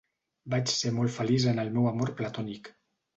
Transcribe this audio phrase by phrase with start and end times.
[0.53, 2.73] Vaig ser molt feliç en el meu amor platònic.